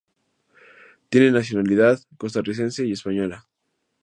[1.09, 3.45] Tiene nacionalidad costarricense y española.